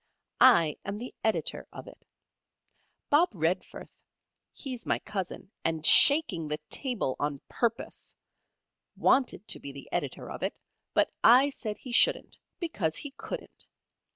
I 0.39 0.79
am 0.83 0.97
the 0.97 1.13
Editor 1.23 1.67
of 1.71 1.85
it. 1.87 2.07
Bob 3.11 3.29
Redforth 3.35 3.91
(he's 4.51 4.83
my 4.87 4.97
cousin, 4.97 5.51
and 5.63 5.85
shaking 5.85 6.47
the 6.47 6.57
table 6.71 7.15
on 7.19 7.39
purpose) 7.47 8.15
wanted 8.97 9.47
to 9.49 9.59
be 9.59 9.71
the 9.71 9.87
Editor 9.91 10.31
of 10.31 10.41
it, 10.41 10.57
but 10.95 11.11
I 11.23 11.51
said 11.51 11.77
he 11.77 11.91
shouldn't 11.91 12.39
because 12.59 12.95
he 12.95 13.11
couldn't. 13.11 13.67